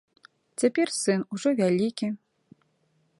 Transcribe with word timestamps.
Цяпер 0.61 0.87
сын 1.01 1.19
ужо 1.37 1.49
вялікі. 1.61 2.07